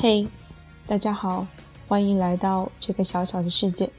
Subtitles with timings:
[0.00, 0.28] 嘿，
[0.86, 1.48] 大家好，
[1.88, 3.92] 欢迎来到这个小小的世界。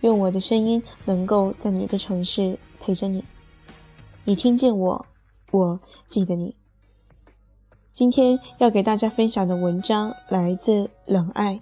[0.00, 3.26] 愿我的声音能够在你的城市陪着你。
[4.24, 5.06] 你听见我，
[5.50, 6.56] 我记得你。
[7.92, 11.60] 今天要给大家分享的文章来自冷爱，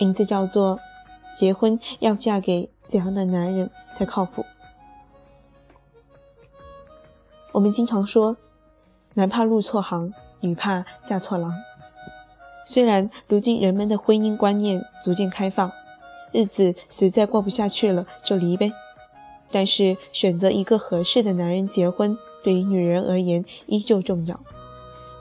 [0.00, 0.78] 名字叫做
[1.38, 4.42] 《结婚要嫁给怎样的男人才靠谱》。
[7.52, 8.38] 我们经常说，
[9.12, 11.52] 男怕入错行，女怕嫁错郎。
[12.70, 15.72] 虽然如今人们的婚姻观念逐渐开放，
[16.32, 18.70] 日子实在过不下去了就离呗，
[19.50, 24.38] 但是选择一个合适的男人结婚，对于女人而言依旧重要。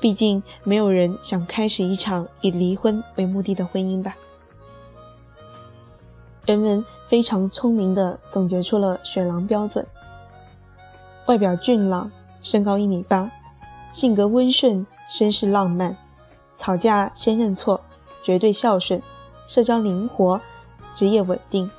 [0.02, 4.18] 毕竟没有人想开始一场以离婚为目的的婚姻吧。
[6.46, 9.88] 人们非常聪明地总结出了选郎标准：
[11.28, 12.12] 外表俊朗，
[12.42, 13.32] 身高一米八，
[13.94, 15.96] 性格温顺，绅士浪漫。
[16.58, 17.82] 吵架先认错，
[18.24, 19.02] 绝对孝顺，
[19.48, 20.42] 社交灵活，
[20.96, 21.70] 职业稳定，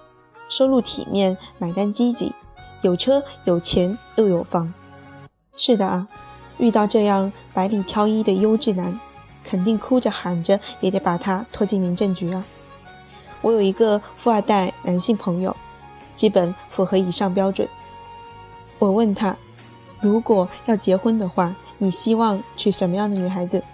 [0.48, 2.33] 收入体面，买单积极，
[2.83, 4.73] 有车有钱又有房。
[5.56, 6.09] 是的啊，
[6.59, 8.99] 遇到这样百里挑一的优质男，
[9.43, 12.45] 肯定哭着喊着也得把他拖进民政局啊！
[13.43, 15.55] 我有一个富二代男性朋友，
[16.15, 17.69] 基本符合以上标准。
[18.79, 19.37] 我问他，
[20.01, 23.65] 如果要结婚的话，你希望娶什么样的女孩子？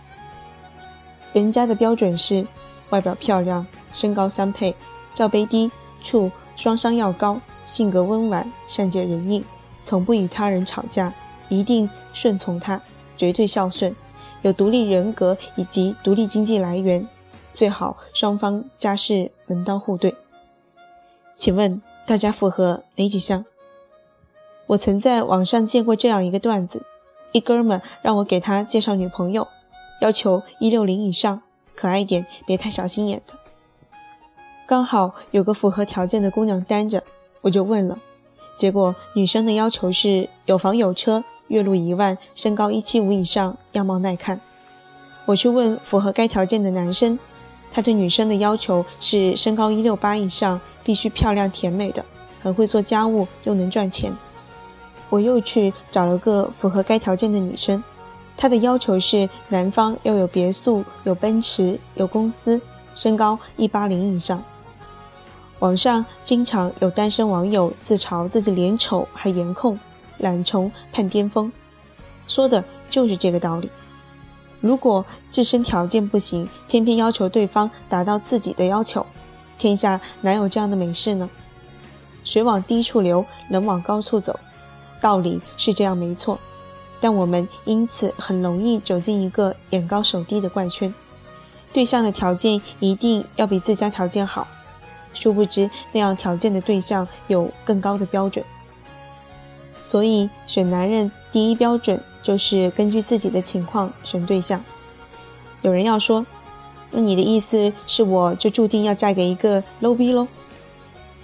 [1.35, 2.47] 人家的标准是
[2.91, 4.75] 外表漂亮，身高相配，
[5.13, 9.45] 罩杯低，处双商要高，性格温婉，善解人意，
[9.83, 11.13] 从不与他人吵架，
[11.49, 12.81] 一定顺从他，
[13.17, 13.97] 绝对孝顺，
[14.43, 17.09] 有独立人格以及独立经济来源，
[17.53, 20.15] 最好双方家世门当户对。
[21.35, 23.45] 请问大家符合哪几项？
[24.69, 26.85] 我曾在网上见过这样一个段子，
[27.33, 29.49] 一哥们让我给他介绍女朋友。
[30.01, 31.43] 要求一六零以上，
[31.75, 33.35] 可爱点，别太小心眼的。
[34.67, 37.03] 刚好有个符合条件的姑娘单着，
[37.43, 37.99] 我就问了。
[38.57, 44.41] 结果女生的要求是有房有车，月入一万，身高一七五以上，样貌耐看。
[45.27, 47.19] 我去问符合该条件的男生，
[47.71, 52.05] 他对女生的要求是身高一六八以上，必须漂亮甜美的，
[52.41, 54.15] 很会做家务，又能赚钱。
[55.11, 57.83] 我又去找了个符合该条件的女生。
[58.37, 62.61] 他的要求是男方要有别墅、有奔驰、有公司，
[62.95, 64.43] 身高一八零以上。
[65.61, 69.79] 网上经常有单身网友自嘲自己脸丑还颜控，
[70.19, 71.51] 懒虫盼巅峰，
[72.27, 73.71] 说的就是这个道理。
[74.61, 79.07] 如果自身条件不行，偏偏要求对方达到自己的要求，
[79.57, 81.31] 天下哪有这样的美事呢？
[82.25, 84.39] 水往低处流，人往高处走，
[85.01, 86.39] 道理是这样没错。
[87.05, 90.95] 但我们因此很容易走进一个眼高手低的怪圈，
[91.71, 94.49] 对象的条件一定要比自家条件好，
[95.13, 98.43] 殊不知那样条件的对象有更高的标准。
[99.83, 104.65] 所以选男人第一标准就是根据自己的情况选对象。
[105.61, 106.25] 有人要说，
[106.91, 110.27] 那你的意思是我就注定要嫁给一个 low 逼喽？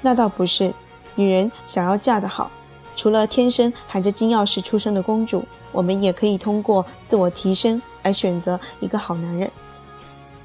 [0.02, 0.74] 那倒不是，
[1.14, 2.50] 女人想要嫁得好，
[2.94, 5.46] 除了天生含着金钥匙出生的公主。
[5.72, 9.50] 我们也可以通过自我提升来选择一个好男人。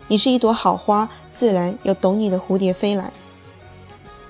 [0.08, 3.12] 你是一朵好花，自然有懂你的蝴蝶飞来。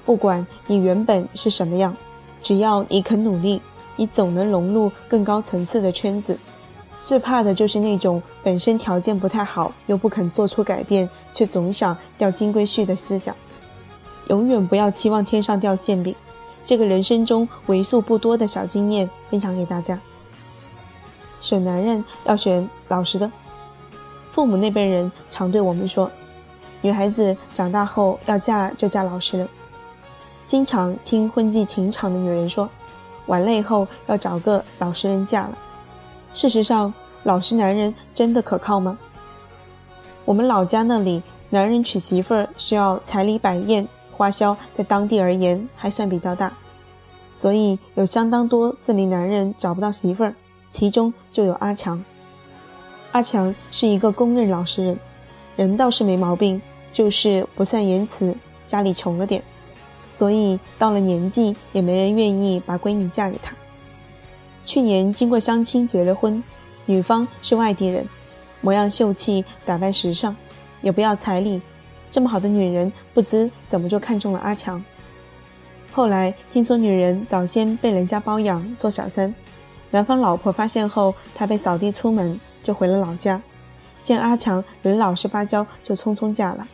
[0.05, 1.95] 不管你原本是什么样，
[2.41, 3.61] 只要你肯努力，
[3.95, 6.37] 你总能融入更高层次的圈子。
[7.03, 13.35] 最怕的就是那种本身条件不太好，又不肯做出改变，却总想钓金龟婿的思想。
[14.29, 16.15] 永远不要期望天上掉馅饼。
[16.63, 19.99] 这个人生中为数不多的小经验，分享给大家。
[21.45, 23.31] 选男人要选老实的。
[24.31, 26.09] 父母那辈人常对我们说，
[26.81, 29.47] 女孩子长大后要嫁就嫁老实人。
[30.43, 32.67] 经常听婚纪情场的女人说，
[33.27, 35.55] 完了以后要找个老实人嫁了。
[36.33, 38.97] 事实上，老实男人真的可靠吗？
[40.25, 41.21] 我们老家那里，
[41.51, 46.53] 男人娶媳妇儿需要彩礼摆宴，花销在当地而言还算比较大，
[47.31, 50.35] 所以有相当多四零男人找不到媳妇儿。
[50.75, 52.03] 其中就有阿强。
[53.13, 54.99] 阿强是一个公认老实人，
[55.55, 56.61] 人倒是没毛病，
[56.91, 58.35] 就是不善言辞，
[58.67, 59.41] 家里穷了点，
[60.09, 63.55] 所以到了年纪也没人愿意把闺女嫁给他。
[64.65, 66.43] 去年经过相亲结了婚，
[66.85, 68.05] 女方是外地人，
[68.59, 70.35] 模样秀气，打扮时尚，
[70.81, 71.61] 也不要彩礼，
[72.11, 74.83] 这么好的女人，不知怎么就看中了阿强。
[75.93, 79.33] 后来听说女人早先被人家包养做小三。
[79.95, 83.41] 男方老婆发现后，他被扫地出门，就回了老家。
[84.01, 86.67] 见阿强人老实巴交，就匆匆嫁了。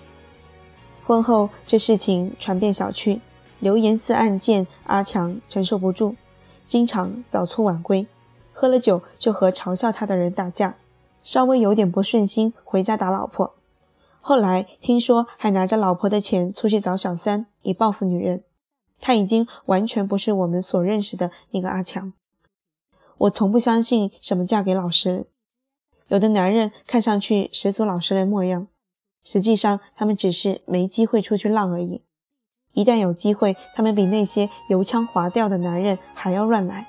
[1.06, 3.22] 婚后这事情传遍小区，
[3.60, 6.16] 流言四案件，阿强承受不住，
[6.66, 8.08] 经常早出晚归，
[8.52, 10.78] 喝了酒就和嘲笑他的人打架，
[11.22, 13.54] 稍微有点不顺心回家打老婆。
[14.20, 18.44] 后来听说还拿着老婆的钱出去找小三，以报复女人。
[19.00, 22.14] 他已经完全不是我们所认识的那个阿强。
[23.22, 25.26] 我从不相信什么嫁给老实人。
[26.08, 28.68] 有的男人看上去十足老实人模样，
[29.24, 32.02] 实际上他们只是没机会出去浪而已。
[32.74, 36.88] 一旦有机会，他们比那些油腔滑调的男人还要乱来。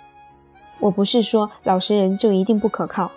[0.80, 3.12] 我不是说老实人就一定不可靠。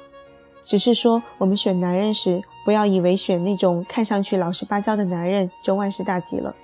[0.63, 6.55] 只是说，我们选男人时，不要以为选那种看上去老实巴交的男人就万事大吉了。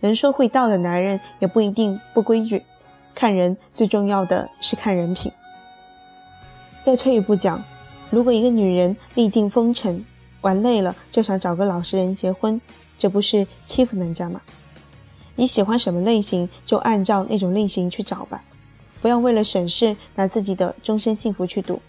[0.00, 2.62] 能说会道的男人也不一定不规矩。
[3.14, 5.32] 看人最重要的是看人品。
[6.82, 7.62] 再退一步讲，
[8.10, 10.04] 如果一个女人历尽风尘，
[10.40, 12.60] 玩累了就想找个老实人结婚，
[12.96, 14.42] 这不是欺负人家吗？
[15.34, 18.44] 你喜欢什么类型，就按照那种类型去找吧，
[19.00, 21.80] 不要为了省事拿自己的终身幸福去赌。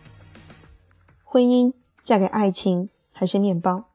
[1.23, 3.85] 婚姻嫁给爱情还是面包？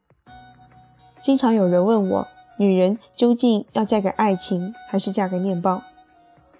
[1.20, 5.82] 经常有人问我，女人究竟要嫁给爱情还是嫁给面包？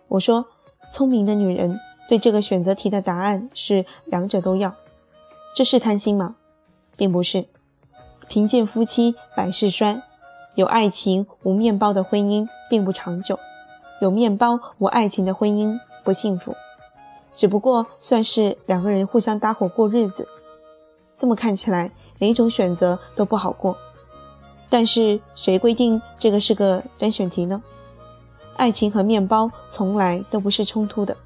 [0.09, 0.47] 我说，
[0.91, 1.79] 聪明的女人
[2.09, 4.75] 对这个选择题的答案是两者都要。
[5.55, 6.37] 这是贪心吗？
[6.97, 7.47] 并不是。
[8.29, 10.03] 贫贱夫妻百事衰，
[10.55, 13.39] 有爱情无面包的婚姻并不长久，
[14.01, 16.55] 有面包无爱情的婚姻不幸福。
[17.33, 20.29] 只不过算是两个人互相搭伙过日子。
[21.17, 23.77] 这么看起来，哪种选择都不好过。
[24.69, 27.63] 但是谁规定这个是个单选题呢？
[28.57, 31.17] 爱情和面包从来都不是冲突的。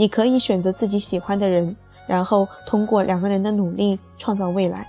[0.00, 1.76] 你可以选择自己喜欢的人，
[2.06, 4.88] 然后通过两个人的努力创造未来。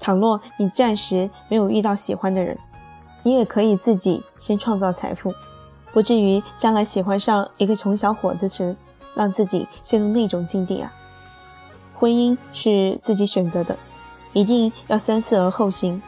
[0.00, 2.58] 倘若你暂时没有遇到喜欢的人，
[3.22, 5.32] 你也可以自己先创造财富，
[5.92, 8.74] 不至于将来喜欢上一个穷小伙子时，
[9.14, 10.92] 让自己陷入那种境地啊。
[11.94, 13.78] 婚姻是自己选择的，
[14.32, 16.02] 一定要三思而后行。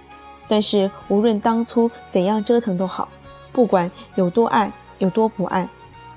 [0.49, 3.09] 但是无论当初怎样折腾都好，
[3.53, 5.69] 不管有多爱有多不爱，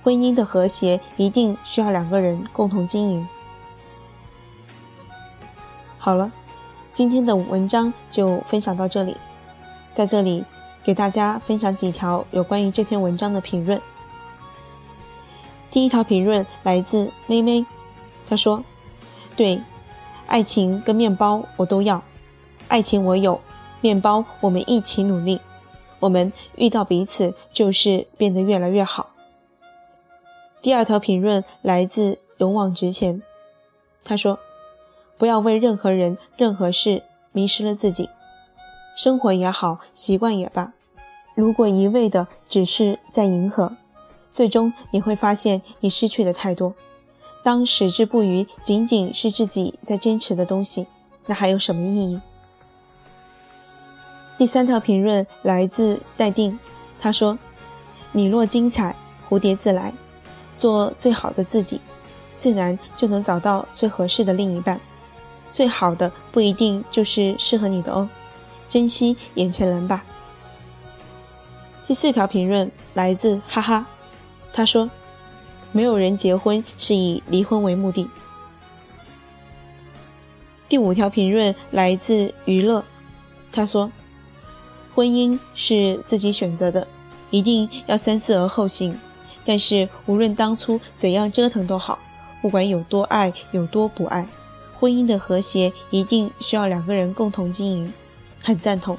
[0.10, 3.28] 婚姻的和谐一定需要两个人共同经营。
[6.00, 6.32] 好了，
[6.92, 9.16] 今天的文章就分享到这里，
[9.94, 10.44] 在这里
[10.84, 13.80] 给大家分享几条有关于这篇文章的评论。
[15.70, 17.68] 第一条评论来自妹妹，
[18.28, 18.64] 她说。
[19.36, 19.62] 对，
[20.26, 22.04] 爱情跟面包我都要。
[22.68, 23.40] 爱情我有，
[23.80, 25.40] 面包我们一起努力。
[26.00, 29.12] 我们遇到彼此就是变得越来越好。
[30.62, 33.22] 第二条评论来自勇往直前，
[34.04, 34.40] 他说
[35.18, 38.10] ：“不要为任何人、任何事迷失了自己。
[38.98, 40.74] 生活也好，习惯也罢，
[41.34, 43.78] 如果一味的只是在迎合，
[44.32, 46.76] 最终你会发现你失去的太多。”
[47.42, 50.88] 当矢志不渝仅仅是自己在坚持的东西，
[51.28, 52.20] 那还有什么意义？
[54.38, 56.60] 第三条评论来自待定，
[57.00, 57.40] 他说
[58.12, 58.94] ：“你若精彩，
[59.30, 59.94] 蝴蝶自来。
[60.60, 61.82] 做最好的自己，
[62.38, 64.80] 自然就能找到最合适的另一半。
[65.52, 68.08] 最好的不一定就是适合你的哦，
[68.68, 70.04] 珍惜眼前人吧。”
[71.88, 73.88] 第四条评论来自哈哈，
[74.54, 74.90] 他说。
[75.72, 78.10] 没有人结婚是以离婚为目的。
[80.68, 82.84] 第五条评论来自娱乐，
[83.52, 83.92] 他说
[84.96, 86.88] ：“婚姻是自己选择的，
[87.30, 89.00] 一定要三思而后行。
[89.50, 91.98] 但是无论当初怎样折腾都好，
[92.40, 94.30] 不管有多爱有多不爱，
[94.80, 97.92] 婚姻的和谐一定需要两个人共同经营。”
[98.44, 98.96] 很赞同。